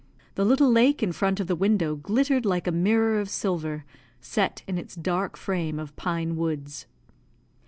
The 0.33 0.43
little 0.45 0.71
lake 0.71 1.03
in 1.03 1.11
front 1.11 1.39
of 1.39 1.45
the 1.45 1.55
window 1.55 1.95
glittered 1.95 2.43
like 2.43 2.65
a 2.65 2.71
mirror 2.71 3.19
of 3.19 3.29
silver, 3.29 3.85
set 4.19 4.63
in 4.65 4.79
its 4.79 4.95
dark 4.95 5.37
frame 5.37 5.77
of 5.77 5.95
pine 5.95 6.35
woods. 6.35 6.87